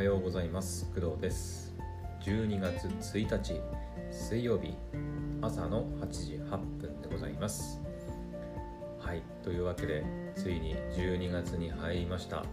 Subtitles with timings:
[0.00, 0.86] はようございます。
[0.94, 1.74] 工藤です。
[2.22, 3.60] 12月1日
[4.10, 4.74] 水曜日
[5.42, 7.82] 朝の8時8分でございます。
[8.98, 10.02] はいというわけで
[10.34, 12.46] ついに12月に入りました。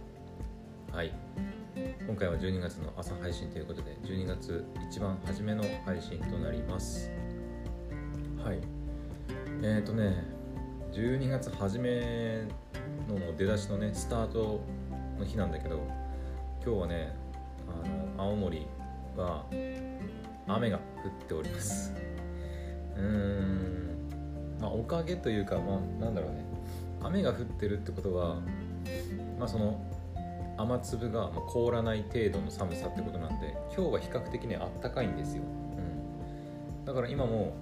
[0.92, 1.10] はい
[2.06, 7.10] 今回は12月の朝配信ということで12月一番初めの配信となります。
[8.44, 8.58] はい
[9.62, 10.22] えっ、ー、とね
[10.92, 12.46] 12月初め
[13.08, 14.60] の出だしのねスタート
[15.18, 15.80] の日なんだけど
[16.62, 17.17] 今日はね
[17.84, 18.66] あの青森
[19.16, 19.44] は
[20.46, 21.94] 雨が降っております。
[22.96, 24.58] うーん。
[24.60, 26.44] まあおかげというかまあなんだろうね。
[27.02, 28.36] 雨が降ってるってことは
[29.38, 29.80] まあその
[30.56, 37.54] 雨粒が凍らない程度の寒さってことなんで今日は比較的ねあったかいんですよ、うん、だから今も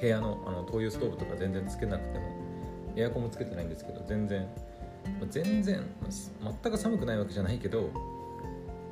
[0.00, 2.24] 部屋のあの灯油ストーブとか全然つけなくても
[2.96, 4.48] エアコンもつけてないんですけど全然
[5.28, 5.82] 全然
[6.62, 7.90] 全く寒くないわけじゃないけど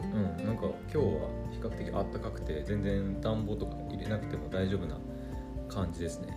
[0.02, 1.04] うんなんか今日は
[1.50, 4.98] 比較的あったかくて全然暖房とか入れなくても大丈夫な
[5.68, 6.36] 感じですね。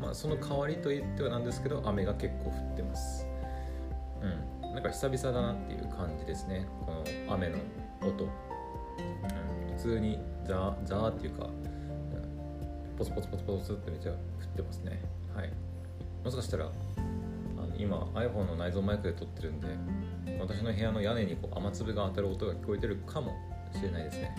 [0.00, 3.26] まあその代わりと言ってはなんですけど雨が結構降ってます。
[4.22, 6.66] うんなんか久々だなっていう感じですね。
[6.80, 7.58] この雨の
[8.02, 11.48] 音、うん、普通にザーザーっていうか
[12.98, 14.18] ポツポツポツポツってめっちゃ降っ
[14.56, 15.00] てますね。
[15.34, 15.52] はい。
[16.24, 16.70] もしかしたら
[17.78, 19.68] 今 iPhone の内蔵マイクで撮ってるんで
[20.40, 23.32] 私の部屋の屋根にこう雨粒が当たる音が聞こえてるかも
[23.72, 24.36] しれないですね。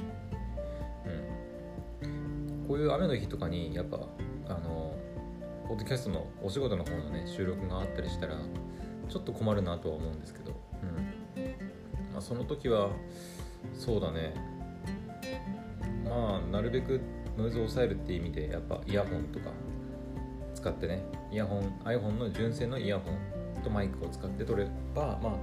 [2.03, 2.67] うん。
[2.67, 3.99] こういう雨の日とかにやっぱ
[4.47, 4.95] あの
[5.67, 8.37] ポッドキャストのお仕事の方のね収録があったりしたら
[9.09, 12.13] ちょっと困るなとは思うんですけど、うん。
[12.13, 12.89] まあ、その時は
[13.73, 14.33] そうだね。
[16.05, 17.01] まあなるべく
[17.37, 19.51] ノイズを抑えるっていう意味でやっぱイヤホンとか
[20.53, 21.03] 使ってね
[21.35, 25.33] イヤホン iPhone の純正のイヤホンとマイクを使って撮ればまあ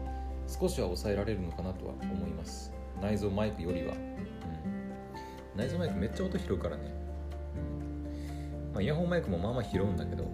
[0.49, 2.73] 少しは抑えられるのかなとは思います。
[3.03, 6.95] 内蔵マイクよりは、うん、内蔵マイクめっちゃ音拾うからね、
[7.57, 10.31] うんまあ、イヤホンマイクもまあまあ拾うんだけど、は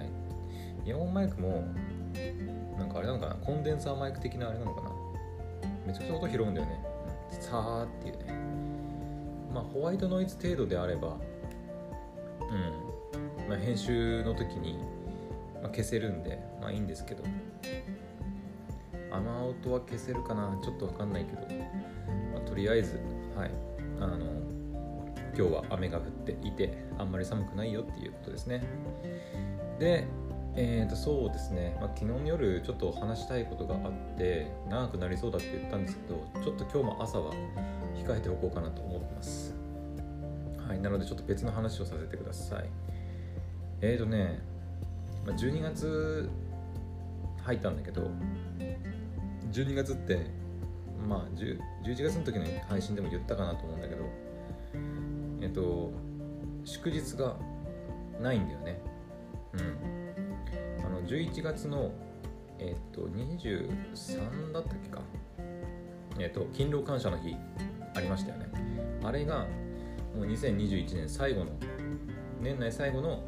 [0.00, 1.66] い、イヤホンマイクも
[2.78, 3.34] なんかあれなのかな？
[3.34, 4.90] コンデンサーマイク的なあれなのかな？
[5.86, 6.82] めちゃくちゃ音拾うんだよね、
[7.30, 8.32] うん、さーっていうね。
[9.52, 11.18] まあホワイトノイズ程度であればうん。
[13.46, 14.78] まあ、編集の時に、
[15.64, 17.24] まあ、消せるんでまあいいんですけど。
[19.10, 20.58] 雨音は消せるかな？
[20.62, 21.42] ちょっと分かんないけど、
[22.32, 23.00] まあ、とりあえず
[23.36, 23.50] はい。
[24.00, 24.16] あの
[25.36, 28.62] 今日は雨が降っていてあんまり寒くないよっていうことですね。
[29.78, 30.06] で
[30.56, 37.32] えー、とそうですね、まあ、昨日の夜ちょっと話したいことがあって長くなりそうだって言ったんですけどちょっと今日も朝は
[37.96, 39.54] 控えておこうかなと思ってます。
[40.66, 40.80] はい。
[40.80, 42.68] なのでちょっと別の話をさせてください。
[43.80, 44.40] えーとね、
[45.26, 46.30] まあ、12月
[47.42, 48.10] 入ったんだけど
[49.52, 50.26] 12月って
[51.08, 51.58] まあ11
[52.02, 54.04] 月の時の配信でも言ったかなと思うんだけど
[55.40, 55.92] えっ、と
[56.64, 57.36] 祝日が
[58.20, 58.80] ないんだよね。
[59.52, 60.86] うん。
[60.86, 61.92] あの11月の
[62.58, 65.02] えっ、と23だったっけか。
[66.18, 67.36] えっ、と勤労感謝の日
[67.94, 68.46] ありましたよね。
[69.02, 69.46] あれが
[70.16, 71.50] もう2021年最後の
[72.40, 73.22] 年内最後の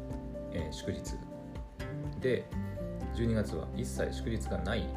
[0.53, 1.15] えー、祝日。
[2.21, 2.45] で
[3.15, 4.87] 12月は一切祝日がない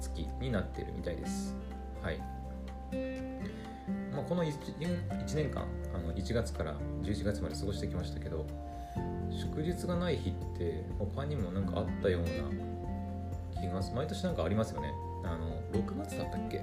[0.00, 1.56] 月になっているみたいです。
[2.02, 2.18] はい。
[4.12, 8.46] まあ、この 1, 1年間あの1月から11月まで過ごしてきましたけど
[9.30, 12.28] 祝日がない日って他にも何かあったような
[13.60, 14.92] 気が毎年なんかありますよね。
[15.24, 16.60] あの6月だったっけ？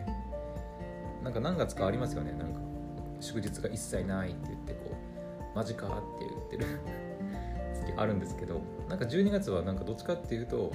[1.23, 2.31] なんか何月かありますよね。
[2.33, 2.59] なんか
[3.19, 4.95] 祝日が一切ないって言ってこ
[5.53, 5.89] うマジかっ
[6.19, 7.08] て言ってる。
[7.97, 10.71] あるんですけどなんか12月はなんかどっちかっていうと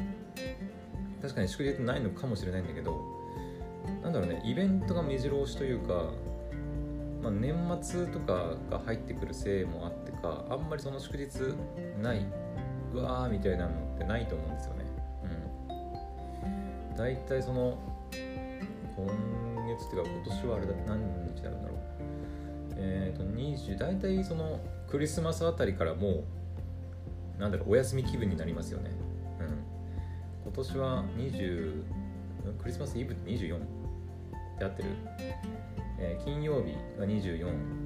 [1.23, 3.01] 確かに祝日ないのかもしれないんだけど
[4.03, 6.11] なんだろうねイベントが目白押しというか、
[7.23, 11.29] まあ、年末とかが入ってくるせいもあってかあんまりその祝日
[12.03, 12.27] ない
[12.93, 14.85] うわーみたいなのってないと思うんですよね。
[16.93, 16.97] うん。
[16.97, 17.77] 大体その
[18.97, 21.01] 今月っていうか今年はあれだ何
[21.35, 21.61] 日だろう
[22.77, 26.25] えっ、ー、と20大体そのクリスマスあたりからもう
[27.39, 28.91] なんだろうお休み気分になりますよね。
[29.41, 29.65] うん。
[30.45, 31.83] 今年は20
[32.59, 33.61] クリスマスイブって24っ
[34.59, 34.89] て合ってる、
[35.99, 37.83] えー、金曜日が24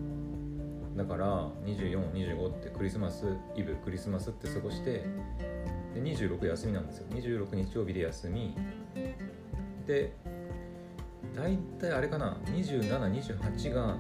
[0.97, 3.25] だから2425ってクリスマス
[3.55, 5.05] イブクリスマスって過ごして
[5.95, 7.07] で26休みなんですよ。
[7.11, 8.55] 26日曜日で休み。
[9.87, 10.13] で
[11.35, 13.97] 大体あれかな？2728が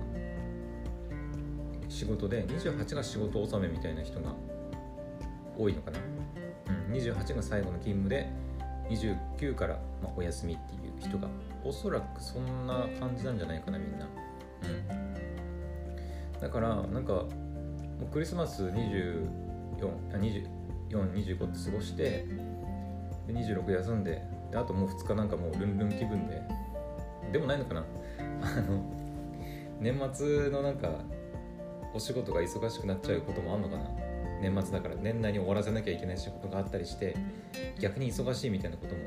[1.88, 4.34] 仕事で28が仕事納めみたいな人が
[5.58, 5.98] 多いのかな、
[6.88, 8.28] うん、28が最後の勤務で
[8.88, 11.28] 29から、まあ、お休みっていう人が
[11.64, 14.06] おそらくそんな感じなんじゃないかなみんな。
[14.06, 14.08] う
[16.36, 16.40] ん。
[16.40, 17.26] だからなんかも
[18.08, 22.24] うクリスマス242425って過ごして
[23.26, 26.40] で26休んでであともう2日なんかもうルンルン気分で
[27.32, 27.84] でもないのかな？
[28.40, 28.82] あの
[29.80, 31.00] 年末のなんか
[31.94, 33.84] お仕事が忙しくなっちゃうこともあるのかな？
[34.40, 37.16] 年末だから年内に終わらせなきゃいけない仕事があったりして
[37.80, 39.00] 逆に忙しいみたいなことも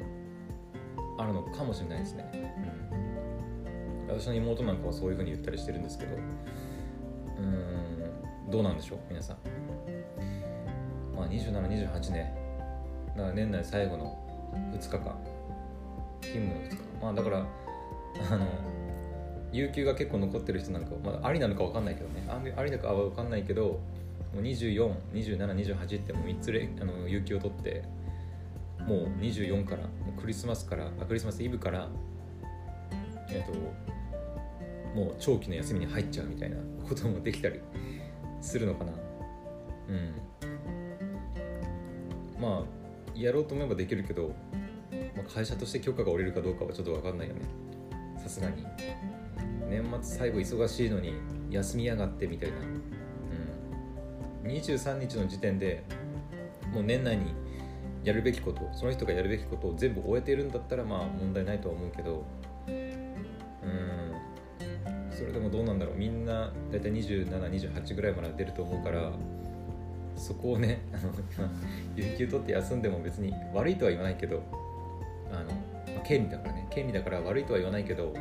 [1.17, 2.29] あるのかもしれないですね、
[4.09, 7.71] うん、私の妹なんかはそういうふうに言ったりしてるんですけどうん
[8.51, 9.37] どうなんでしょう皆さん。
[11.15, 12.35] まあ2728ね。
[13.15, 14.17] だから年内最後の
[14.73, 15.17] 2日間。
[16.21, 16.83] 勤務の2日間。
[17.01, 17.45] まあだから
[18.29, 18.45] あの
[19.53, 22.25] 有給が結構残ってる人なんかまだありなのか分かんないけどね。
[22.27, 23.79] ありなのかは分かんないけど
[24.35, 27.83] 242728ってもう3つレあの有給を取って
[28.87, 29.83] もう24から
[30.19, 31.89] クリスマスからあクリスマスイブから
[33.29, 33.53] えっ、と
[34.95, 36.57] もう長期の休みに入っちゃうみたいな
[36.87, 37.59] こともできたり
[38.41, 38.91] するのかな。
[39.89, 40.13] うん。
[42.41, 44.29] まあやろうと思えばできるけど、
[45.15, 47.41] まあ、会社として許可が下りるかどうかはちょっと分かんないよね。
[48.17, 48.65] さすがに。
[49.69, 51.13] 年末最後忙しいのに
[51.49, 52.57] 休みやがってみたいな、
[54.43, 55.83] 23日の時点で
[56.73, 57.33] もう年内に
[58.03, 62.25] やるべきことその人がやるべきことを全部終えているんだったらまあ問題ないとは思うけど
[62.67, 62.91] うん。
[65.11, 65.95] それでもどうなんだろう。
[65.95, 69.11] みんな大体2728ぐらいまで出ると思うから
[70.15, 71.13] そこをねあの
[71.95, 74.43] 有給取って休んでも別に悪いとは言わないけど
[75.31, 75.45] あの、
[75.93, 76.67] まあ、権利だからね。
[76.71, 78.13] 権利だから悪いとは言わないけど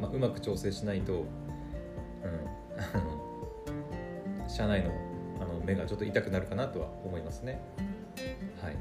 [0.00, 1.24] まあ、うまく調整しないと、うん。
[2.78, 3.17] あの、
[4.58, 4.90] あの社内の
[5.40, 7.60] あの目がちょっと痛くなるかなとは思いますね。
[8.60, 8.76] はい。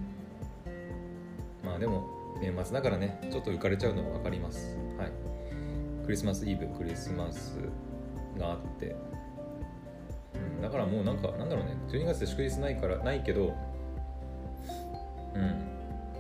[1.63, 2.07] まあでも
[2.41, 4.77] 年末だからねちょっと浮かれちゃうのは分かります。
[4.97, 5.12] はい。
[6.06, 7.57] クリスマスイブクリスマス
[8.38, 8.95] があって、
[10.56, 11.77] うん、だからもうなんかなんだろうね。
[11.89, 13.53] 12月で祝日ないからないけど
[15.35, 15.68] うん。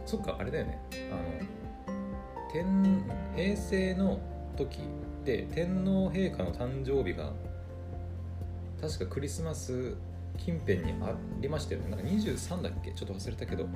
[0.05, 0.79] そっかあれだよね。
[1.11, 1.47] あの
[2.51, 3.03] 天
[3.35, 4.19] 平成の
[4.55, 4.79] 時
[5.25, 7.31] で天皇陛下の誕生日が
[8.81, 9.95] 確かクリスマス
[10.37, 11.89] 近辺にありましたよね。
[11.89, 12.91] なんか23だっけ？
[12.91, 13.67] ちょっと忘れたけど。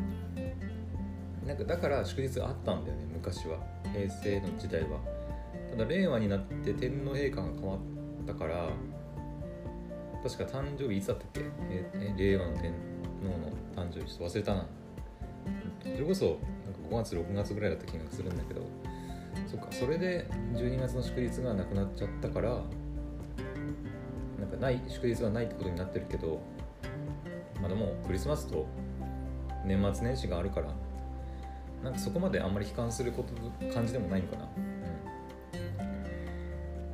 [1.46, 3.58] なんかだから祝日あったんだよね昔は。
[3.94, 5.00] 平成の時代は。
[5.72, 7.80] ただ令和になって天皇陛下が変わっ
[8.28, 8.70] たから
[10.24, 11.42] 確か誕生日いつだったっけ？
[11.72, 12.72] え令和の天
[13.22, 14.06] 皇の誕生日。
[14.06, 14.68] ちょっと忘れたな。
[15.82, 16.40] それこそなんか
[16.92, 18.62] 5月6月ぐらいだった気がするんだけど。
[19.50, 22.62] そっかそれで12月の祝日がなくなっちゃったから
[24.52, 26.42] かない祝日がないってことになってるけど
[27.60, 28.68] まあでもクリスマスと
[29.66, 30.68] 年末年始があるから
[31.84, 33.34] なんかそこまであんまり悲観すること
[33.74, 34.48] 感じでもないのかな。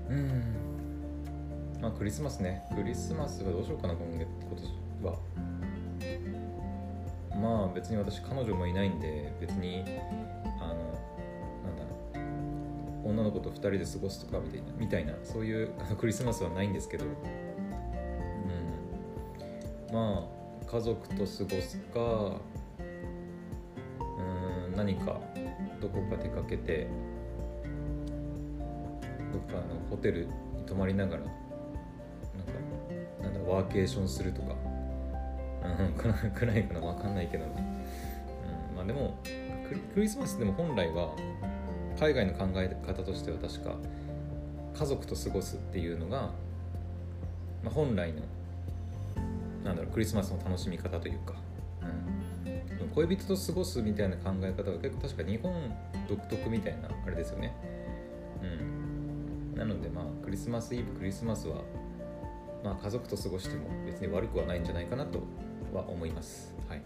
[0.09, 2.63] うん、うん、まあクリスマスね。
[2.74, 4.65] クリスマスはどうしようかな今月今年
[5.04, 5.19] は。
[7.38, 9.83] まあ別に私彼女もいないんで別に
[10.59, 10.75] あの
[11.65, 11.83] なんだ
[13.04, 15.69] 女の子と2人で過ごすとかみたいなみたいなそういう
[16.00, 17.06] クリスマスはないんですけど、
[19.91, 20.37] まあ
[20.69, 21.27] 家族と過ご
[21.61, 21.99] すか
[23.99, 25.19] うん何か
[25.81, 26.87] どこか出かけて
[29.31, 30.31] どっかのホテルに
[30.65, 31.33] 泊まりながらなんか
[33.21, 34.56] なんだワーケーションするとか、
[35.79, 37.51] うん、くらいかな分かんないけど、うん、
[38.75, 39.17] まあでも
[39.94, 41.15] クリスマスでも本来は
[41.99, 43.75] 海外の考え方としては確か
[44.73, 46.31] 家族と過ごすっていうのが、
[47.63, 48.21] まあ、本来の
[49.68, 51.33] なんだろうクリスマスの楽しみ方というか、
[51.81, 55.54] うん、恋人と過ごすみたいな考え方が結構確か日本
[56.07, 57.54] 独特みたいなあれですよね、
[58.42, 61.64] うん、なのでまあクリスマスイブクリスマスは、
[62.64, 65.21] まあ、家族と過ごしても別に悪くはないんじゃないかなと
[65.74, 66.56] は思います。
[66.69, 66.81] はい。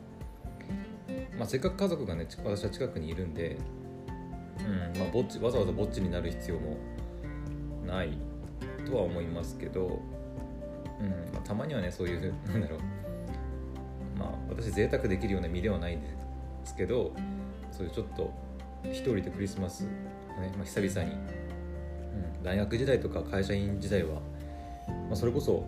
[1.38, 3.58] まあ、せっかく家族がね私は近くにいるんで
[4.60, 5.00] うん。
[5.00, 6.78] まあ、ぼっちわざわざぼっちになる必要も
[7.86, 8.18] ない
[8.88, 10.02] とは思いますけど、
[11.02, 12.80] うんまあ、たまにはねそういう なんだろう。
[14.18, 16.08] まあ私贅沢できるような身ではないんで
[16.64, 17.14] すけど
[17.72, 18.32] そういうちょっと
[18.84, 19.90] 一人でクリスマス、ね
[20.56, 24.16] まあ、久々に、うん、大学時代とか会社員時代は、
[24.88, 25.66] まあ、それこそ、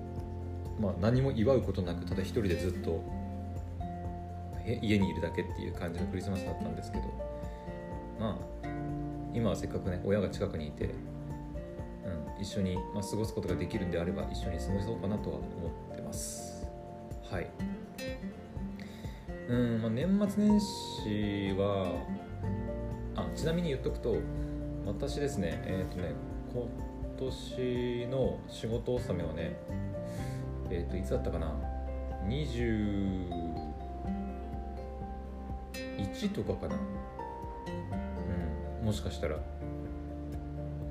[0.80, 3.02] まあ、何も祝うことなくただ一人でずっと
[4.66, 7.04] 家にいるだけっていう感じのクリスマスだったんですけど
[8.20, 8.68] まあ
[9.34, 10.90] 今はせっかくね親が近くにいて、
[12.44, 15.46] 一緒に、まあ、過ごすことができるんであれば一緒に過ごそうかなとは思
[15.94, 16.68] ってます。
[17.32, 17.50] はい。
[19.48, 22.06] うん、まあ、年末年始は
[23.16, 24.18] あちなみに言っとくと
[24.86, 26.14] 私ですねえっ、とね
[26.54, 26.66] 今
[27.18, 29.58] 年の仕事納めはね
[30.70, 31.54] えっ、といつだったかな
[32.28, 33.30] 21
[36.34, 36.76] とかかな。
[38.82, 39.38] うんもしかしたら。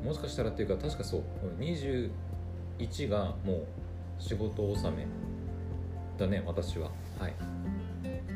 [0.04, 1.22] もしかしたらっていうか確かそう。
[1.60, 2.10] 21
[3.08, 3.66] がもう
[4.18, 5.06] 仕事納め
[6.18, 6.90] だね私は。
[7.18, 7.34] はい。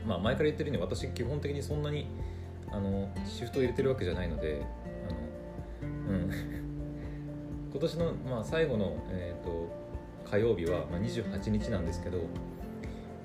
[0.07, 2.07] まあ前から言ってるように私基本的にそんなに
[2.71, 4.63] あのシフトを入れてるわけじゃないので
[5.09, 6.31] あのうん。
[7.73, 9.69] 今年の、まあ、最後の、えーと、
[10.25, 12.21] 火曜日は、まあ、28日なんですけど、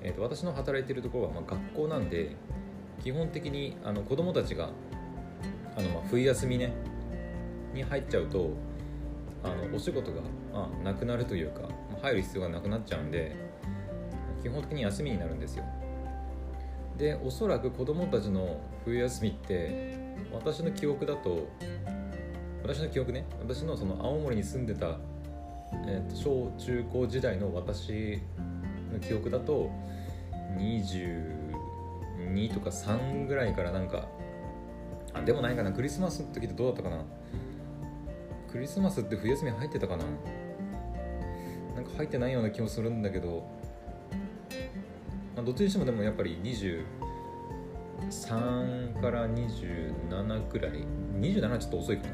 [0.02, 2.36] えーと、私の働いてるところは、まあ、学校なんで
[3.02, 4.68] 基本的にあの子供たちが
[5.74, 6.74] あの、まあ、冬休みね
[7.74, 8.50] に入っちゃうと
[9.42, 10.20] あのお仕事が、
[10.52, 11.68] まあ、なくなるというか
[12.00, 13.36] 入る必要がなくなっちゃうんで
[14.42, 15.64] 基本的に休みになるんですよ。
[16.98, 19.98] でおそらく子供たちの冬休みって
[20.32, 21.48] 私の記憶だと
[22.62, 24.98] 私の記憶ね私のその青森に住んでた、
[25.86, 28.20] えー、と小中高時代の私
[28.92, 29.70] の記憶だと
[30.58, 34.06] 22とか3ぐらいからなんか
[35.14, 37.04] あでもないかなクリスマスの時ってどうだったかな。
[38.52, 40.04] クリスマスって冬休み入ってたかな？
[41.74, 43.42] なんか入ってないような気もするんだけど。
[45.34, 46.84] まあ、どっちにしてもでもやっぱり23
[49.00, 50.84] から27くらい。
[51.18, 52.10] 27はちょっと遅いかな。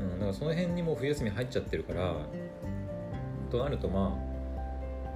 [0.00, 2.14] うんだからその辺にもう冬休み入っちゃってるから。
[3.50, 4.16] となるとま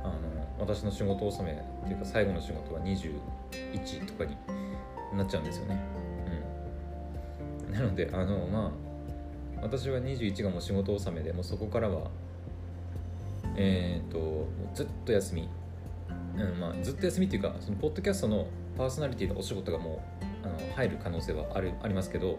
[0.02, 0.16] ああの
[0.58, 1.56] 私の仕事納めっ
[1.87, 3.14] ていうか最後の仕事は21
[4.06, 4.37] とかに
[5.16, 5.80] なっちゃうんですよね。
[7.68, 7.73] うん。
[7.73, 8.88] なのであのまあ
[9.68, 12.10] 私は21がもう仕事納めでもうそこからは
[13.54, 15.48] えっ、ー、とずっと休み。
[16.38, 18.46] うんまあ、ずっと休みっていうかそのポッドキャストの
[18.76, 20.00] パーソナリティのお仕事がも
[20.44, 22.38] うあの入る可能性はあるありますけど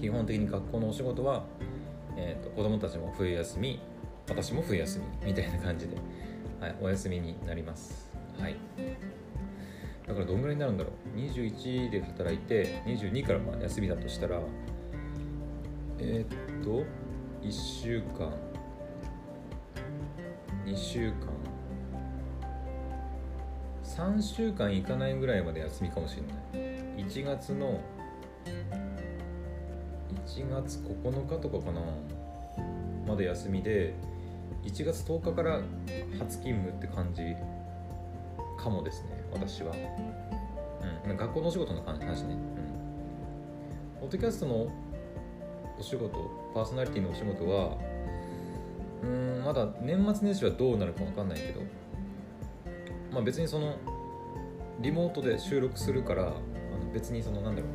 [0.00, 1.44] 基本的に学校のお仕事は、
[2.16, 3.80] えーと、子供たちも冬休み
[4.28, 5.96] 私も冬休みみたいな感じで、
[6.60, 8.08] はい、お休みになります。
[8.38, 8.56] はい。
[10.06, 11.18] だからどんぐらいになるんだろう。
[11.18, 14.40] 21で働いて22からまあ休みだとしたら
[15.98, 16.84] えー、っと
[17.42, 18.32] 1週間。
[20.64, 21.28] 2週間。
[23.84, 26.64] 3週間行かないぐらいまで休みかもしれな
[26.98, 27.04] い。
[27.04, 27.80] 1月の
[30.26, 31.80] 1月9日とかかな
[33.06, 33.94] まで休みで
[34.64, 35.60] 1月10日から
[36.18, 37.22] 初勤務って感じ
[38.62, 39.74] かもですね私は、
[41.04, 42.34] うん、学校のお仕事の話ね。
[42.34, 44.00] うん。
[44.00, 44.68] ポッドキャストの
[45.78, 47.76] お仕事パーソナリティのお仕事は
[49.02, 51.62] うんまだ年末年始はどうなるか分かんないけど
[53.14, 53.76] まあ、別にその
[54.80, 57.70] リモートで収録するからあの別にそのなんだろう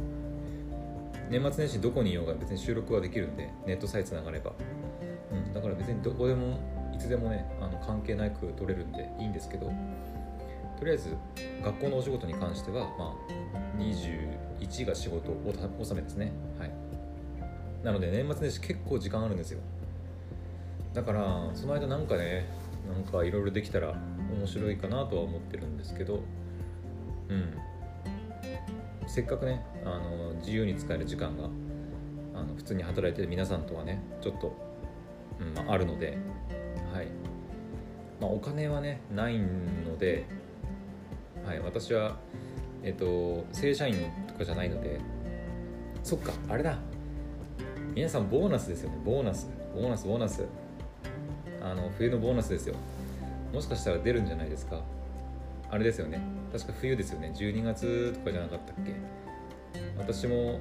[1.30, 4.52] 年末年始どこにいようが別に収録はできるんでネットさえつながれば、
[5.32, 6.60] うん、だから別にどこでも
[6.94, 9.72] いつでもねあの関係なく撮れるんでいいんですけど
[10.78, 11.16] とりあえず
[11.64, 15.38] 学校のお仕事に関しては、まあ、21が仕事を
[15.80, 16.32] 納めですね。
[16.58, 16.72] はい。
[17.84, 19.60] なので年末年始結構時間あるんですよ。
[20.94, 22.48] だからその間なんかね
[22.92, 23.94] なんかいろいろできたら
[24.38, 26.22] 面白いかなとは思ってるんですけど
[27.30, 27.54] うん。
[29.08, 31.46] せっかくねあの自由に使える時間が
[32.36, 34.56] あの普通に働いてる皆さんとはねちょっと、
[35.40, 36.18] うんまあ、あるので
[36.94, 37.08] はい。
[38.20, 40.26] まあ、お金はねないので、
[41.46, 42.18] はい、私は
[42.84, 43.96] えっと正社員
[44.28, 45.00] とかじゃないので
[46.04, 46.78] そっかあれだ。
[47.96, 48.98] 皆さんボーナスですよね。
[49.04, 49.50] ボーナス。
[49.76, 50.46] ボーナスボーナス。
[51.62, 52.76] あの冬のボーナスですよ。
[53.54, 54.82] もしかしたら出るんじゃないですか。
[55.72, 56.22] あれですよね。
[56.54, 57.34] 確か冬ですよね。
[57.36, 58.94] 12月とかじゃなかったっけ。
[59.98, 60.60] 私も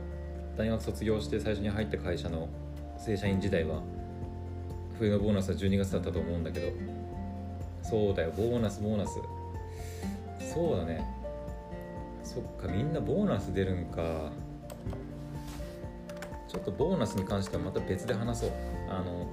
[0.56, 2.49] 大学卒業して最初に入った会社の
[2.99, 3.82] 正社員時代は
[4.99, 6.73] 冬のボーナスは12月だったと思うんだけど。
[7.82, 8.32] そうだよ。
[8.37, 9.20] ボーナスボーナス。
[10.52, 11.04] そうだね。
[12.25, 14.30] そっかみんなボーナス出るんか。
[16.59, 18.50] ょっとボーナスに関してはまた別で話そう。
[18.88, 19.27] あの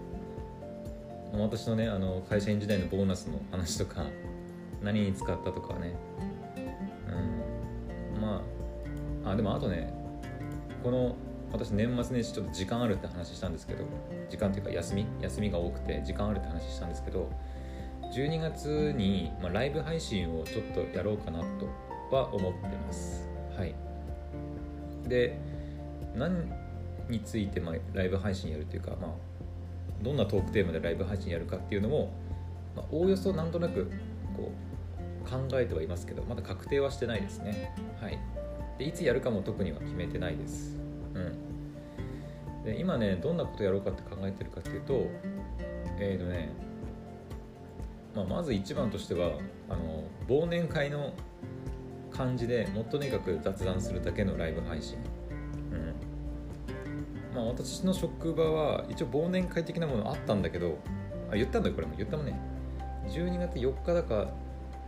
[1.34, 4.06] 私のねあの会社員時代のボーナスの話とか
[4.82, 5.96] 何に使ったとかね。
[8.16, 8.22] うん。
[8.22, 8.42] ま
[9.26, 9.94] ああでもあとね
[10.84, 11.16] この
[11.52, 13.84] 私年末年始ちょっと時間あるって話したんですけど
[14.30, 15.06] 時間っていうか休み？
[15.22, 17.30] 休みが多くて時間あるって話したんですけど
[18.14, 23.28] 12月に、まあ、ライブ配信をちょっとやろうかなとは思ってます。
[23.58, 23.76] はい。
[25.08, 25.38] で
[26.16, 26.50] 何
[27.10, 29.12] について、まあ、ライブ配信やるっていうかまあ
[30.02, 32.14] どんなトークテーマでライブ配信やるかっていうのも、
[32.76, 33.92] まあ、おおよそなんとなく
[34.36, 34.52] こ
[35.26, 37.74] う考えてはいますけどまだ確定はしてないですね。
[38.00, 38.20] はい。
[38.78, 40.78] でいつやるかも特には決めてないです。
[41.14, 42.64] うん。
[42.64, 45.08] で今ねどんなことやろうかって考えてるかっていうと
[46.00, 46.50] えっ、ー、とね、
[48.16, 49.32] まあ、まず一番としては
[49.70, 51.14] あの忘年会の
[52.12, 54.98] 感じでもっとにかく雑談するだけのライブ配信。
[57.36, 60.78] まあ私の職場は一応忘年会的なものあったんだけど
[61.32, 61.96] あ言ったんだよこれも。
[61.98, 62.40] 言ったもんね。
[63.10, 64.32] 12月4日だか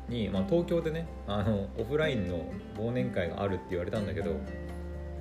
[0.09, 2.45] に、まあ、東京でねあのオフラインの
[2.77, 4.37] 忘年会があるって言われたんだけど、ま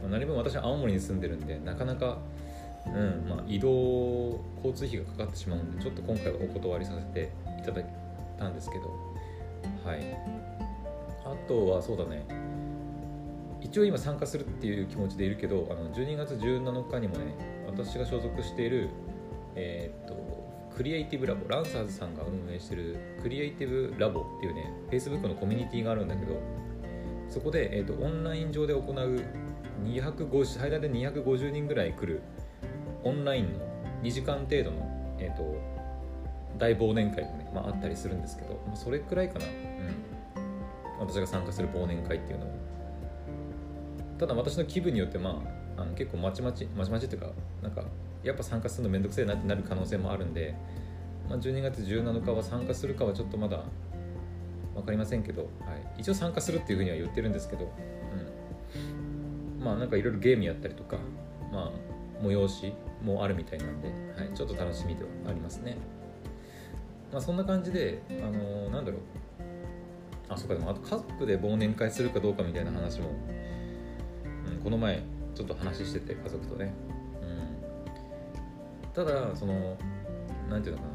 [0.07, 2.19] あ、何分私は青森に住んでるんでなかなか、
[2.87, 7.31] うんまあ、移動交通費がかかってしまうんでちょっと今回はお断りさせて
[7.61, 7.87] いただい
[8.39, 9.17] たんですけど。
[9.85, 10.01] はい。
[11.25, 12.25] あとはそうだね。
[13.61, 17.35] 一応今参加するっていう気持ちでいるけどあの12月17日にもね
[17.67, 18.91] 私が所属している
[19.55, 20.37] えー、っと
[20.77, 26.39] クリエイティブラボランサーズさんが運営してるクリエイティブラボっていうね Facebook のコミュニティがあるんだけど
[27.29, 29.23] そこで、えーと、オンライン上で行う
[29.85, 32.23] 250最大で250人ぐらい来る
[33.05, 33.61] オンラインの
[34.03, 35.57] 2時間程度の、えーと、
[36.59, 39.49] 大忘年会がね、まあ、あったりするんですけど、まあ、それくらいかな、う
[41.05, 42.53] ん、私が参加する忘年会っていうのは
[44.19, 45.43] ただ私の気分によってま
[45.77, 47.29] ああの結構まちまちまちまちっていうか
[47.63, 47.85] なんか
[48.23, 50.55] やっぱ参加するのめんどくせえなってなる可能性もあるんで、
[51.29, 53.63] まあ、12月17日は参加するかはちょっとまだ
[54.75, 55.49] 分かりませんけど、は
[55.97, 57.71] い、一応参加するっていうふうには言ってるんですけど、
[59.59, 60.99] うん、まあなんかいろいろゲームやったりとか、
[61.53, 61.73] ま
[62.21, 65.77] あ、催しもあるみたいなんで、はい、ちょっと楽しみではありますね。
[67.13, 69.01] まあ、そんな感じで、あのー、なんだろう。
[70.29, 73.11] あそうかでもあと家族で忘年会するかどうかみたいな話も、
[74.67, 75.01] この前
[75.37, 76.75] ちょっと話してて家族とね。
[77.23, 78.93] うん。
[78.93, 79.77] ただその
[80.51, 80.89] 何て言うのか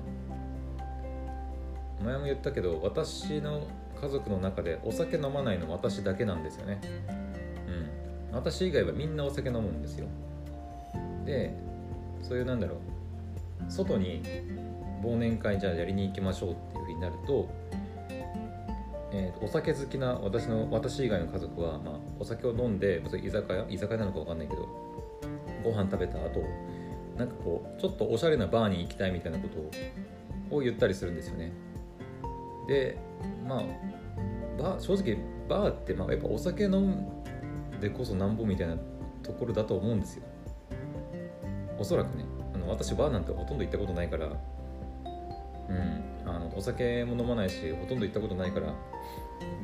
[2.04, 2.06] な。
[2.12, 3.66] 前も言ったけど私の
[4.02, 6.82] 家族の中でお酒飲まないの私だけなんですよね。
[8.30, 8.36] うん。
[8.36, 10.08] 私以外はみんなお酒飲むんですよ。
[11.24, 11.56] で
[12.22, 13.72] そういうなんだろう。
[13.72, 14.22] 外に
[15.02, 17.50] 忘年会じゃあやりに行きましょうっていうふうになると,、
[19.14, 23.66] えー、お酒好きな私の私以外の家族は、まあ、お酒を飲んで居酒屋？
[23.70, 24.68] 居酒屋なのか分かんないけど
[25.64, 26.42] ご飯食べた後
[27.18, 31.52] なんかこうちょっとおしゃれなバーに行きたいみたいなことを言ったりするんですよね。
[32.68, 32.98] で
[33.48, 33.64] まあ
[34.62, 35.18] バ正直
[35.50, 37.06] バーってまあやっぱお酒飲ん
[37.82, 38.78] でこそなんぼみたいな
[39.24, 40.24] ところだと思うんですよ。
[41.78, 42.26] おそらくね。
[42.54, 44.28] あの私バーなんてほとんど行ったことないから
[46.26, 46.30] うん。
[46.30, 48.74] あのお酒も飲まないしほとんど行ったことないから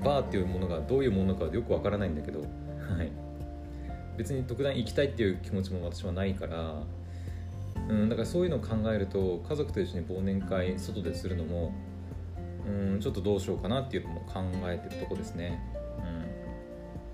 [0.03, 2.45] バーっていうものがどういうものかよくわからないんだけどは
[3.03, 3.11] い。
[4.17, 6.81] 別に特段行きたいっていう気持ちも私はないから
[7.89, 11.73] うん、だからそういうのを考えると家族と一緒に忘年会外でするのも、
[12.65, 15.61] うん、ちょっとどうしようかなっていうのも考えてるとこですね、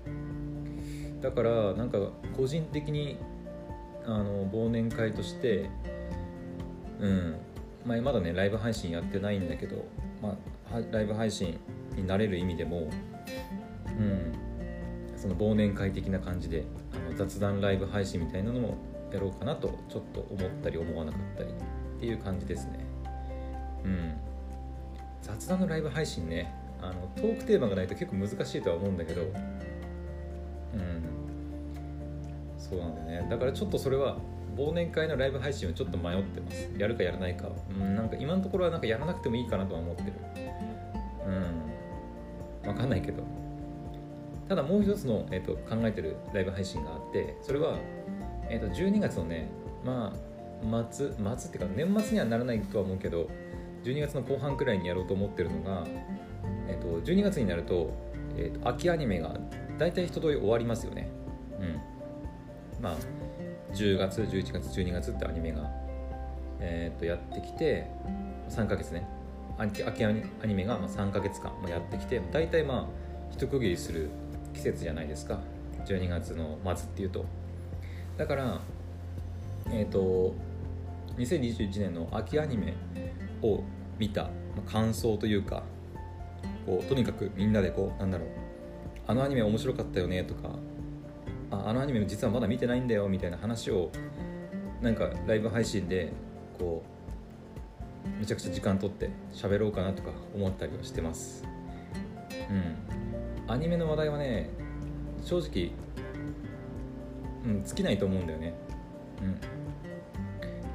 [0.06, 1.98] うん、だからなんか
[2.36, 3.18] 個人的に
[4.04, 5.70] あの忘年会として
[7.00, 7.36] うん
[7.84, 9.84] ま、まだねライブ配信やってないんだけど、
[10.22, 10.36] ま
[10.72, 11.58] あ、ライブ配信
[11.96, 12.90] になれる意味でも、
[13.86, 14.32] うん、
[15.16, 18.76] その忘年会的な感じであの雑談ライブ配信みたいなのも
[19.12, 22.80] やろうかなとちょっと思ったり思わなかったりっていう感じですね。
[23.84, 24.14] うん。
[25.22, 29.30] 雑談のライブ配信ねあのトークテーマがないと結構難しいとは思うんだけどうん。
[32.58, 33.30] そうなんだよね。
[33.30, 34.18] だからちょっとそれは
[34.56, 36.68] 忘年会のライブ配信はちょっと迷ってます。
[36.78, 40.12] やるかやらないかうんなんか今のところはなんかやらなくてもいいかなとは思ってる。
[41.26, 42.72] うん。
[42.72, 43.22] 分かんないけど。
[44.48, 47.78] ただもう一つの、えーと考えてるライブ配信があってそれは
[48.48, 49.48] えー、と12月のね
[49.84, 51.16] まあ末末っ
[51.52, 53.28] ていうか年末にはならないとは思うけど
[53.84, 55.84] 12月の後半くらいにやろうと思ってるのが、
[56.68, 57.90] えー、と12月になると,、
[58.36, 59.36] えー、と秋アニメが
[59.78, 61.10] 大体一通り終わりますよね。
[61.60, 62.82] うん。
[62.82, 62.96] まあ
[63.74, 65.70] 10月11月12月ってアニメが、
[66.60, 67.86] えー、とやってきて
[68.48, 69.06] 3ヶ月ね。
[69.56, 72.86] 秋アニメが3ヶ月間やってきて大体まあ
[73.30, 74.10] 一区切りする
[74.52, 75.40] 季節じゃないですか。
[75.86, 77.24] 12月の末っていうと。
[78.16, 78.60] だから
[79.70, 80.34] えっ、ー、と
[81.18, 82.74] 2021年の秋アニメ
[83.42, 83.62] を
[83.98, 84.30] 見た
[84.66, 85.62] 感想というか
[86.66, 88.28] こうとにかくみんなでこうなんだろう
[89.06, 90.50] あのアニメ面白かったよねとか
[91.50, 93.90] ああのアニメも実はまだ見てないんだよみたいな話を
[94.80, 96.12] なんかライブ配信で
[96.58, 96.82] こ
[98.06, 101.44] うめちゃくちゃ時間取って喋ろうかなとか思ったりはしてます。
[102.50, 103.50] うん。
[103.50, 104.50] アニメの話題はね
[105.22, 105.72] 正直
[107.44, 108.54] うん、尽きないと思うんだよね。
[109.22, 109.38] うん。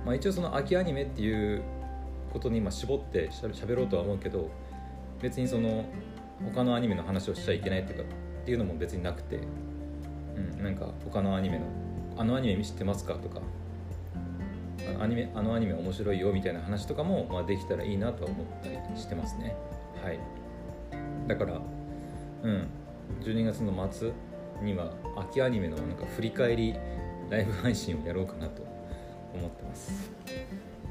[0.06, 1.62] まあ、一応その秋アニメっていう
[2.32, 4.50] ことに今絞ってしゃべろうとは思うけど
[5.22, 5.86] 別にその
[6.54, 9.40] 他のアニメの話をしちゃいけないとかっていうのも別になくて、
[10.58, 11.66] うん、なんか他のアニメの
[12.18, 13.42] 「あのアニメ見知ってますか?」とか
[15.00, 19.56] アニメ「あのアニメ面白いよ」みたいな話とかも、まあ、できたらいいなとは思ったりしてますね。
[20.04, 20.20] はい。
[21.28, 21.62] だから
[22.44, 22.68] うん
[23.22, 24.12] 12月の末
[24.62, 26.76] には秋アニメのなんか振り返り
[27.30, 28.64] ライブ配信をやろうかなと
[29.34, 30.12] 思ってます。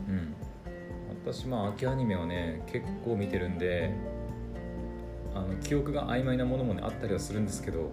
[0.09, 0.35] うん。
[1.25, 3.91] 私まあ秋アニメはね結構見てるんで
[5.35, 7.91] あの記憶が曖昧なものもねあったりはするんですけど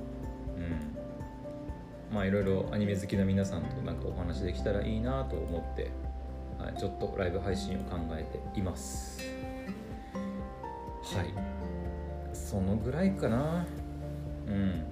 [2.12, 5.92] まあいろいろアニメ好きな皆さんとなんかお話できたらいいなと思って、
[6.60, 9.22] はい、ちょっとライブ配信を考えています。
[11.04, 11.34] はい。
[12.34, 13.66] そのぐらいかな。
[14.48, 14.84] うん。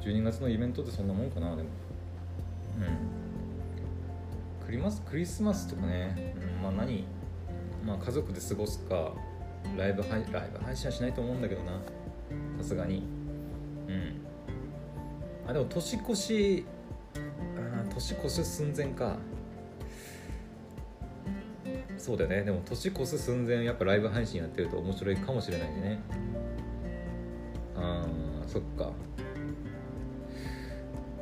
[0.00, 1.68] 12月のイベントってそんなもんかなでも。
[2.80, 4.66] うん。
[4.66, 7.04] クリマスクリスマスとかね、うん、まあ何
[7.84, 9.12] まあ家族で過ごすか
[9.76, 11.72] ライブ配ライブ配信はしないと思うんだけどな。
[12.58, 13.02] さすがに。
[13.88, 14.21] うん。
[15.46, 16.64] あでも年越し
[17.56, 19.16] あ年越す寸前か。
[21.98, 22.42] そうだよね。
[22.42, 26.00] でも年越す寸前やっぱライブ配信やってると面白いかもしれないね。
[27.76, 28.92] あーそっか。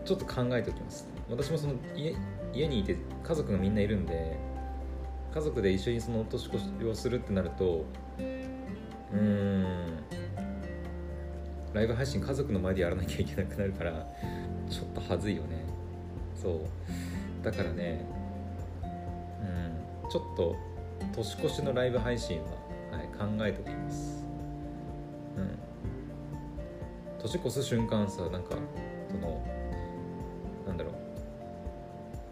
[0.05, 1.07] ちょっと考えておきます。
[1.29, 2.17] 私もその家
[2.53, 4.37] 家にいて家族がみんないるんで
[5.33, 7.85] 家族で一緒にその年越しをするってなると
[8.19, 9.90] うーん
[11.73, 14.07] ライブ配信家族の前でやらなきゃいけなくなるから
[14.69, 15.65] ちょっとはずいよね。
[16.35, 17.45] そう。
[17.45, 18.05] だからね
[20.03, 20.11] うん。
[20.11, 20.57] ちょっと
[21.15, 22.47] 年越しのライブ配信は、
[22.97, 24.27] はい、考えておきます。
[25.37, 25.59] うん。
[27.21, 28.57] 年越す瞬間さなんか
[29.11, 29.45] その
[30.67, 30.91] なんだろ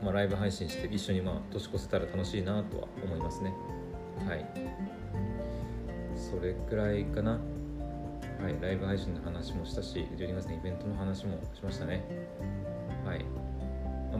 [0.02, 3.52] う、まあ、ライブ配信して一緒にまあ年越せたら楽しいなとは思いますね。
[4.26, 4.44] はい。
[6.16, 7.38] それくらいかな。
[8.40, 12.04] はいライブ配信の話もしたし12月のイベントの話もしましたね。
[13.04, 13.24] はい。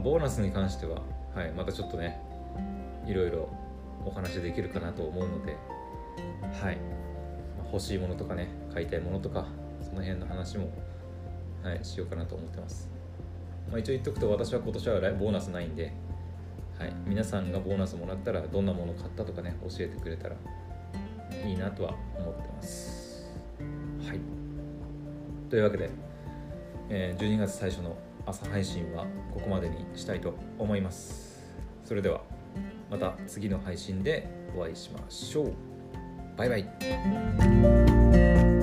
[0.03, 1.03] ボーナスに関しては、
[1.35, 2.21] はい、またちょっとね
[3.07, 3.49] いろいろ
[4.05, 5.57] お話できるかなと思うので
[6.63, 6.79] はい。
[7.73, 9.47] 欲しいものとかね買いたいものとか
[9.81, 10.71] その辺の話も、
[11.63, 12.89] はい、しようかなと思ってます。
[13.71, 15.93] まあ、一応言っとくと私は今年はボーナスないんで、
[16.79, 20.37] はい、皆さんがボーナスもらったらどんなもの買ったとかね教えてくれたら
[21.47, 22.88] いいなとは思ってます。
[25.49, 25.91] というわけで、
[26.91, 31.43] えー、12月最初の朝配信はここまでにしたいと思います。
[31.85, 32.21] それでは
[32.91, 35.53] また次の配信でお会いしましょう。
[36.37, 38.58] バイバイ。